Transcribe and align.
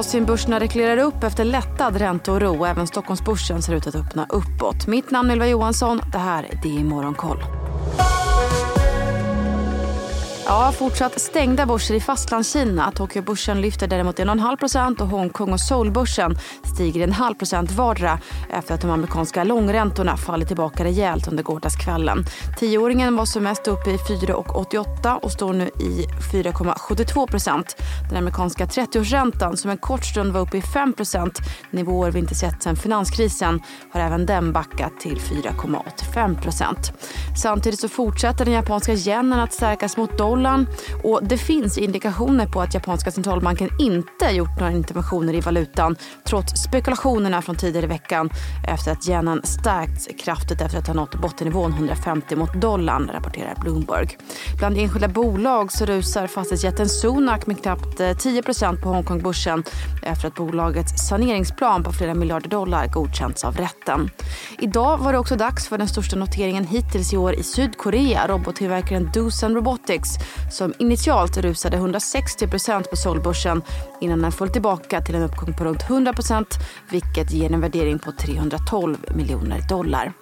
Asienbörserna 0.00 0.60
reklerar 0.60 0.96
upp 0.96 1.24
efter 1.24 1.44
lättad 1.44 1.96
ränteoro. 1.96 2.64
Även 2.64 2.86
Stockholmsbörsen 2.86 3.62
ser 3.62 3.74
ut 3.74 3.86
att 3.86 3.94
öppna 3.94 4.26
uppåt. 4.28 4.86
Mitt 4.86 5.10
namn 5.10 5.30
är 5.30 5.34
Ylva 5.34 5.46
Johansson. 5.46 6.00
Det 6.12 6.18
här 6.18 6.44
är 6.44 6.62
DI 6.62 6.84
Morgonkoll. 6.84 7.59
Ja, 10.50 10.72
fortsatt 10.72 11.20
stängda 11.20 11.66
börser 11.66 11.94
i 11.94 12.00
Fastlandskina. 12.00 12.90
Tokyobörsen 12.90 13.60
lyfter 13.60 13.86
däremot 13.86 14.18
1,5% 14.18 15.00
och 15.00 15.08
Hongkong 15.08 15.52
och 15.52 15.60
Seoulbörsen 15.60 16.38
stiger 16.74 17.04
en 17.04 17.12
halv 17.12 17.34
procent 17.34 17.72
vardera 17.72 18.18
efter 18.50 18.74
att 18.74 18.80
de 18.80 18.90
amerikanska 18.90 19.44
långräntorna 19.44 20.16
fallit 20.16 20.48
tillbaka 20.48 20.84
rejält 20.84 21.28
under 21.28 21.42
gårdagskvällen. 21.42 22.24
Tioåringen 22.58 23.16
var 23.16 23.24
som 23.24 23.42
mest 23.42 23.68
uppe 23.68 23.90
i 23.90 23.96
4,88 23.96 25.14
och 25.14 25.32
står 25.32 25.52
nu 25.52 25.64
i 25.64 26.06
4,72 26.32 27.26
procent. 27.26 27.76
Den 28.08 28.18
amerikanska 28.18 28.66
30-årsräntan 28.66 29.56
som 29.56 29.70
en 29.70 29.78
kort 29.78 30.04
stund 30.04 30.32
var 30.32 30.40
uppe 30.40 30.56
i 30.56 30.62
5 30.62 30.92
procent, 30.92 31.38
nivåer 31.70 32.10
vi 32.10 32.18
inte 32.18 32.34
sett 32.34 32.62
sedan 32.62 32.76
finanskrisen, 32.76 33.60
har 33.92 34.00
även 34.00 34.26
den 34.26 34.52
backat 34.52 35.00
till 35.00 35.16
4,85 35.16 36.42
procent. 36.42 36.92
Samtidigt 37.42 37.80
så 37.80 37.88
fortsätter 37.88 38.44
den 38.44 38.54
japanska 38.54 38.92
yenen 38.92 39.40
att 39.40 39.52
stärkas 39.52 39.96
mot 39.96 40.18
dollarn 40.18 40.39
dollarn. 40.40 40.66
Och 41.04 41.20
det 41.22 41.38
finns 41.38 41.78
indikationer 41.78 42.46
på 42.46 42.60
att 42.60 42.74
japanska 42.74 43.10
centralbanken 43.10 43.70
inte 43.78 44.24
gjort 44.24 44.60
några 44.60 44.72
interventioner 44.72 45.34
i 45.34 45.40
valutan 45.40 45.96
trots 46.24 46.62
spekulationerna 46.62 47.42
från 47.42 47.56
tidigare 47.56 47.86
i 47.86 47.88
veckan 47.88 48.30
efter 48.68 48.92
att 48.92 49.08
yenen 49.08 49.40
stärkts 49.44 50.08
kraftigt 50.24 50.60
efter 50.60 50.78
att 50.78 50.86
ha 50.86 50.94
nått 50.94 51.14
bottennivån 51.14 51.72
150 51.72 52.36
mot 52.36 52.54
dollarn, 52.54 53.10
rapporterar 53.14 53.54
Bloomberg. 53.60 54.08
Bland 54.58 54.76
enskilda 54.78 55.08
bolag 55.08 55.72
så 55.72 55.84
rusar 55.84 56.26
fastighetsjätten 56.26 56.88
Sunak 56.88 57.46
med 57.46 57.62
knappt 57.62 58.00
eh, 58.00 58.16
10 58.16 58.42
på 58.82 58.88
Hongkongbörsen 58.88 59.64
efter 60.02 60.28
att 60.28 60.34
bolagets 60.34 61.08
saneringsplan 61.08 61.82
på 61.82 61.92
flera 61.92 62.14
miljarder 62.14 62.48
dollar 62.48 62.86
godkänts 62.86 63.44
av 63.44 63.56
rätten. 63.56 64.10
Idag 64.58 64.98
var 64.98 65.12
det 65.12 65.18
också 65.18 65.36
dags 65.36 65.68
för 65.68 65.78
den 65.78 65.88
största 65.88 66.16
noteringen 66.16 66.64
hittills 66.64 67.12
i 67.12 67.16
år 67.16 67.34
i 67.34 67.42
Sydkorea. 67.42 68.26
Robottillverkaren 68.28 69.10
Doosan 69.14 69.54
Robotics 69.54 70.08
som 70.50 70.74
initialt 70.78 71.36
rusade 71.36 71.76
160% 71.76 72.90
på 72.90 72.96
Solbörsen 72.96 73.62
innan 74.00 74.22
den 74.22 74.32
föll 74.32 74.48
tillbaka 74.48 75.00
till 75.00 75.14
en 75.14 75.22
uppgång 75.22 75.54
på 75.54 75.64
runt 75.64 75.82
100% 75.82 76.44
vilket 76.90 77.30
ger 77.30 77.52
en 77.52 77.60
värdering 77.60 77.98
på 77.98 78.12
312 78.12 78.96
miljoner 79.14 79.68
dollar. 79.68 80.12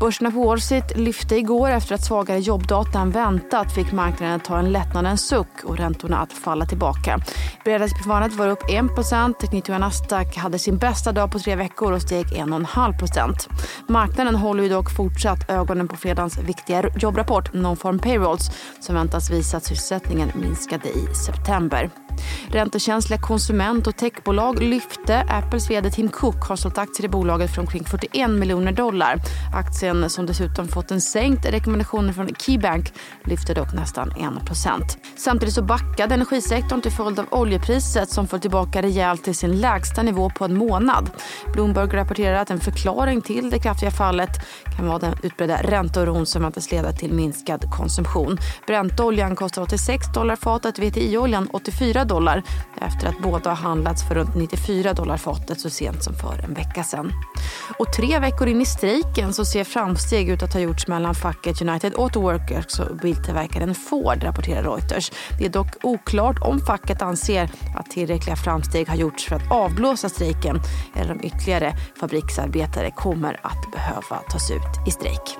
Börserna 0.00 0.30
på 0.30 0.44
Wall 0.44 0.60
Street 0.60 0.96
lyfte 0.96 1.36
igår 1.36 1.70
efter 1.70 1.94
att 1.94 2.04
svagare 2.04 2.38
jobbdata 2.38 3.00
än 3.00 3.10
väntat 3.10 3.74
fick 3.74 3.92
marknaden 3.92 4.36
att 4.36 4.44
ta 4.44 4.58
en 4.58 4.72
lättnadens 4.72 5.28
suck 5.28 5.64
och 5.64 5.76
räntorna 5.76 6.18
att 6.18 6.32
falla 6.32 6.66
tillbaka. 6.66 7.20
Bredaste 7.64 8.08
var 8.08 8.48
upp 8.48 8.62
1 8.70 9.38
Teknik 9.40 9.68
och 9.68 9.80
Nasdaq 9.80 10.36
hade 10.36 10.58
sin 10.58 10.78
bästa 10.78 11.12
dag 11.12 11.32
på 11.32 11.38
tre 11.38 11.56
veckor 11.56 11.92
och 11.92 12.02
steg 12.02 12.26
1,5% 12.26 13.48
Marknaden 13.88 14.34
håller 14.34 14.62
ju 14.62 14.68
dock 14.68 14.90
fortsatt 14.96 15.50
ögonen 15.50 15.88
på 15.88 15.96
fredagens 15.96 16.38
viktiga 16.38 16.82
jobbrapport 16.96 17.52
Non-Farm 17.52 17.98
Payrolls 17.98 18.50
som 18.80 18.94
väntas 18.94 19.30
visa 19.30 19.56
att 19.56 19.64
sysselsättningen 19.64 20.32
minskade 20.34 20.88
i 20.88 21.14
september. 21.14 21.90
Räntekänsliga 22.52 23.20
konsument 23.20 23.86
och 23.86 23.96
techbolag 23.96 24.62
lyfte. 24.62 25.26
Apples 25.28 25.70
vd 25.70 25.90
Tim 25.90 26.08
Cook 26.08 26.44
har 26.48 26.56
sålt 26.56 26.78
aktier 26.78 27.04
i 27.04 27.08
bolaget 27.08 27.54
för 27.54 27.60
omkring 27.60 27.84
41 27.84 28.30
miljoner 28.30 28.72
dollar. 28.72 29.16
Aktien 29.54 30.10
som 30.10 30.26
dessutom 30.26 30.68
fått 30.68 30.90
en 30.90 31.00
sänkt 31.00 31.46
rekommendation 31.46 32.14
från 32.14 32.28
Keybank 32.38 32.92
lyfte 33.24 33.54
dock 33.54 33.72
nästan 33.72 34.10
1% 34.10 34.96
Samtidigt 35.16 35.54
så 35.54 35.62
backade 35.62 36.14
energisektorn 36.14 36.80
till 36.80 36.92
följd 36.92 37.18
av 37.18 37.26
oljepriset 37.30 38.10
som 38.10 38.26
föll 38.26 38.40
tillbaka 38.40 38.82
rejält 38.82 39.24
till 39.24 39.34
sin 39.34 39.60
lägsta 39.60 40.02
nivå 40.02 40.30
på 40.30 40.44
en 40.44 40.56
månad. 40.56 41.10
Bloomberg 41.52 41.96
rapporterar 41.96 42.36
att 42.36 42.50
en 42.50 42.60
förklaring 42.60 43.22
till 43.22 43.50
det 43.50 43.58
kraftiga 43.58 43.90
fallet 43.90 44.30
kan 44.76 44.86
vara 44.86 44.98
den 44.98 45.14
utbredda 45.22 45.62
ränteoron 45.62 46.26
som 46.26 46.42
väntas 46.42 46.70
leda 46.70 46.92
till 46.92 47.12
minskad 47.12 47.70
konsumtion. 47.70 48.38
Bräntoljan 48.66 49.36
kostar 49.36 49.62
86 49.62 50.12
dollar 50.14 50.36
fatet, 50.36 50.78
VTI-oljan 50.78 51.48
84 51.52 52.04
dollar 52.10 52.42
efter 52.80 53.08
att 53.08 53.18
båda 53.22 53.50
har 53.50 53.56
handlats 53.56 54.08
för 54.08 54.14
runt 54.14 54.34
94 54.34 54.92
dollar 54.92 55.16
fatet 55.16 55.60
så 55.60 55.70
sent 55.70 56.04
som 56.04 56.14
för 56.14 56.44
en 56.44 56.54
vecka 56.54 56.84
sedan. 56.84 57.12
Och 57.78 57.92
tre 57.92 58.18
veckor 58.18 58.48
in 58.48 58.60
i 58.60 58.66
strejken 58.66 59.32
så 59.32 59.44
ser 59.44 59.64
framsteg 59.64 60.28
ut 60.28 60.42
att 60.42 60.52
ha 60.52 60.60
gjorts 60.60 60.86
mellan 60.86 61.14
facket 61.14 61.62
United 61.62 61.94
Auto 61.98 62.20
Workers 62.20 62.78
och 62.80 62.96
biltillverkaren 62.96 63.74
Ford, 63.74 64.22
rapporterar 64.22 64.62
Reuters. 64.62 65.12
Det 65.38 65.44
är 65.46 65.50
dock 65.50 65.76
oklart 65.82 66.36
om 66.42 66.60
facket 66.60 67.02
anser 67.02 67.50
att 67.76 67.90
tillräckliga 67.90 68.36
framsteg 68.36 68.88
har 68.88 68.96
gjorts 68.96 69.28
för 69.28 69.36
att 69.36 69.52
avblåsa 69.52 70.08
strejken 70.08 70.60
eller 70.94 71.12
om 71.12 71.20
ytterligare 71.24 71.72
fabriksarbetare 72.00 72.90
kommer 72.90 73.40
att 73.42 73.72
behöva 73.72 74.16
tas 74.30 74.50
ut 74.50 74.88
i 74.88 74.90
strejk. 74.90 75.36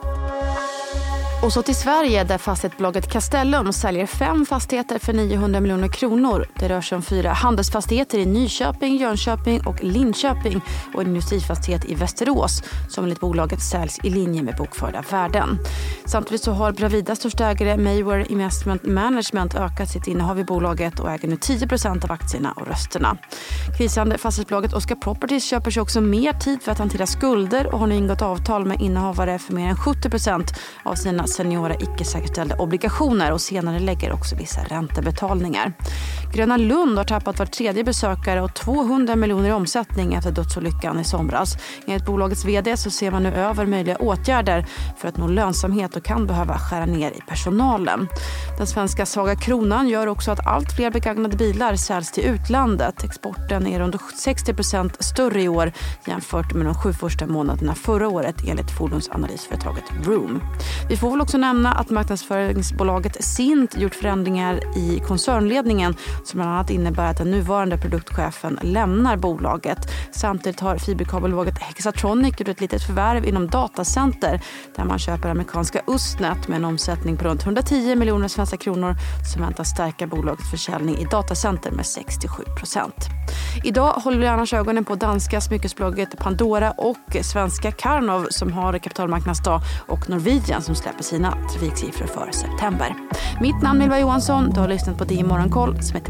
Och 1.43 1.53
så 1.53 1.62
till 1.62 1.75
Sverige 1.75 2.25
där 2.25 2.39
fastighetsbolaget 2.39 3.12
Castellum 3.12 3.73
säljer 3.73 4.06
fem 4.06 4.47
fastigheter 4.47 4.99
för 4.99 5.12
900 5.12 5.61
miljoner 5.61 5.89
kronor. 5.89 6.47
Det 6.59 6.69
rör 6.69 6.81
sig 6.81 6.97
om 6.97 7.03
fyra 7.03 7.33
handelsfastigheter 7.33 8.19
i 8.19 8.27
Nyköping, 8.27 8.97
Jönköping 8.97 9.67
och 9.67 9.84
Linköping 9.84 10.61
och 10.95 11.01
en 11.01 11.06
industrifastighet 11.06 11.84
i 11.84 11.95
Västerås 11.95 12.62
som 12.89 13.05
enligt 13.05 13.21
bolaget 13.21 13.62
säljs 13.62 13.99
i 14.03 14.11
linje 14.11 14.43
med 14.43 14.56
bokförda 14.56 15.05
värden. 15.11 15.59
Samtidigt 16.05 16.43
så 16.43 16.53
har 16.53 16.73
Bravidas 16.73 17.19
största 17.19 17.47
ägare 17.47 17.77
Mayware 17.77 18.27
Investment 18.27 18.83
Management 18.87 19.55
ökat 19.55 19.91
sitt 19.91 20.07
innehav 20.07 20.39
i 20.39 20.45
bolaget 20.45 21.01
och 21.01 21.11
äger 21.11 21.28
nu 21.28 21.37
10% 21.37 22.05
av 22.05 22.12
aktierna 22.12 22.53
och 22.53 22.67
rösterna. 22.67 23.17
Krisande 23.78 24.19
fastighetsbolaget 24.19 24.72
Oscar 24.72 24.95
Properties 24.95 25.45
köper 25.45 25.71
sig 25.71 25.83
också 25.83 26.01
mer 26.01 26.33
tid 26.33 26.62
för 26.62 26.72
att 26.72 26.78
hantera 26.78 27.07
skulder 27.07 27.72
och 27.72 27.78
har 27.78 27.87
nu 27.87 27.95
ingått 27.95 28.22
avtal 28.22 28.67
med 28.67 28.81
innehavare 28.81 29.39
för 29.39 29.53
mer 29.53 29.69
än 29.69 29.77
70% 29.77 30.55
av 30.83 30.95
sina 30.95 31.27
seniora 31.30 31.74
icke-säkerställda 31.74 32.56
obligationer 32.56 33.32
och 33.32 33.41
senare 33.41 33.78
lägger 33.78 34.12
också 34.12 34.36
vissa 34.36 34.60
räntebetalningar. 34.64 35.72
Gröna 36.32 36.56
Lund 36.56 36.98
har 36.98 37.04
tappat 37.04 37.38
var 37.38 37.46
tredje 37.46 37.84
besökare 37.84 38.42
och 38.42 38.54
200 38.54 39.16
miljoner 39.16 39.48
i 39.48 39.52
omsättning 39.52 40.14
efter 40.14 40.30
dödsolyckan 40.30 41.00
i 41.00 41.04
somras. 41.04 41.56
Enligt 41.86 42.06
bolagets 42.06 42.44
vd 42.44 42.76
så 42.76 42.91
ser 42.91 43.10
man 43.10 43.22
nu 43.22 43.28
över 43.28 43.66
möjliga 43.66 43.96
åtgärder 43.96 44.66
för 44.98 45.08
att 45.08 45.16
nå 45.16 45.28
lönsamhet 45.28 45.96
och 45.96 46.04
kan 46.04 46.26
behöva 46.26 46.58
skära 46.58 46.86
ner 46.86 47.10
i 47.10 47.20
personalen. 47.28 48.08
Den 48.58 48.66
svenska 48.66 49.06
svaga 49.06 49.36
kronan 49.36 49.88
gör 49.88 50.06
också 50.06 50.30
att 50.30 50.46
allt 50.46 50.72
fler 50.76 50.91
begagnade 50.91 51.36
bilar 51.36 51.76
säljs 51.76 52.12
till 52.12 52.24
utlandet. 52.24 53.04
Exporten 53.04 53.66
är 53.66 53.80
runt 53.80 53.94
60% 53.94 55.02
större 55.02 55.42
i 55.42 55.48
år 55.48 55.72
jämfört 56.06 56.54
med 56.54 56.66
de 56.66 56.74
sju 56.74 56.92
första 56.92 57.26
månaderna 57.26 57.74
förra 57.74 58.08
året 58.08 58.36
enligt 58.48 58.70
fordonsanalysföretaget 58.70 59.84
Room. 60.04 60.41
Vi 60.88 60.97
får 60.97 61.10
väl 61.10 61.20
också 61.20 61.38
nämna 61.38 61.72
att 61.72 61.91
marknadsföringsbolaget 61.91 63.24
Sint 63.24 63.76
gjort 63.78 63.94
förändringar 63.94 64.78
i 64.78 65.00
koncernledningen 65.08 65.94
som 66.25 66.38
bland 66.38 66.50
annat 66.50 66.70
innebär 66.70 67.10
att 67.10 67.16
den 67.16 67.31
nuvarande 67.31 67.78
produktchefen 67.78 68.58
lämnar 68.62 69.16
bolaget. 69.16 69.78
Samtidigt 70.12 70.60
har 70.60 70.76
fiberkabelbolaget 70.76 71.58
Hexatronic 71.58 72.41
gjort 72.41 72.48
ett 72.48 72.60
litet 72.60 72.82
förvärv 72.82 73.25
inom 73.26 73.47
datacenter 73.47 74.41
där 74.76 74.84
man 74.84 74.98
köper 74.98 75.28
amerikanska 75.28 75.82
Ustnet 75.86 76.48
med 76.48 76.56
en 76.56 76.64
omsättning 76.64 77.16
på 77.16 77.25
runt 77.25 77.42
110 77.42 77.97
miljoner 77.97 78.28
svenska 78.28 78.56
kronor 78.56 78.97
som 79.32 79.42
väntas 79.42 79.69
stärka 79.69 80.06
bolagets 80.06 80.50
försäljning 80.50 80.97
i 80.97 81.04
datacenter 81.04 81.70
med 81.70 81.86
67 81.86 82.42
procent. 82.59 83.09
Idag 83.64 83.92
håller 83.92 84.19
vi 84.19 84.26
annars 84.26 84.54
ögonen 84.54 84.84
på 84.84 84.94
danska 84.94 85.41
smyckesbolaget 85.41 86.19
Pandora 86.19 86.70
och 86.70 87.16
svenska 87.22 87.72
Karnov 87.72 88.26
som 88.30 88.53
har 88.53 88.78
kapitalmarknadsdag 88.78 89.60
och 89.86 90.10
Norwegian 90.10 90.62
som 90.62 90.75
släpper 90.75 91.03
sina 91.03 91.38
trafiksiffror 91.50 92.06
för 92.06 92.30
september. 92.32 92.94
Mitt 93.41 93.62
namn 93.62 93.80
är 93.80 93.84
Ylva 93.84 94.00
Johansson. 94.00 94.50
Du 94.50 94.60
har 94.60 94.68
lyssnat 94.68 94.98
på 94.98 95.04
DI 95.04 95.22
Morgonkoll 95.22 95.83
som 95.83 95.97
heter 95.97 96.09